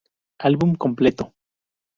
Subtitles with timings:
[0.39, 1.35] Álbum completo